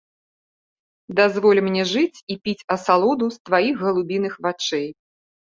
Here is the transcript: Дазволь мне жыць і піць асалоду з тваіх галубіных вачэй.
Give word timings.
Дазволь 1.19 1.61
мне 1.67 1.83
жыць 1.91 2.23
і 2.35 2.39
піць 2.47 2.67
асалоду 2.79 3.25
з 3.37 3.51
тваіх 3.51 3.75
галубіных 3.85 4.33
вачэй. 4.49 4.89